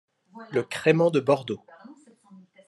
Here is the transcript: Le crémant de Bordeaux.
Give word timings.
Le 0.49 0.63
crémant 0.63 1.11
de 1.11 1.19
Bordeaux. 1.19 1.63